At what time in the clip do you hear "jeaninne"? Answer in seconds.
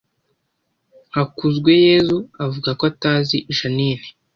3.55-4.07